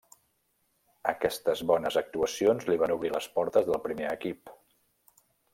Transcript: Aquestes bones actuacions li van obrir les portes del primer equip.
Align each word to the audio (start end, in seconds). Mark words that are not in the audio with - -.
Aquestes 1.11 1.61
bones 1.73 1.99
actuacions 2.01 2.67
li 2.71 2.79
van 2.85 2.97
obrir 2.97 3.15
les 3.19 3.31
portes 3.37 3.71
del 3.71 3.81
primer 3.87 4.11
equip. 4.17 4.57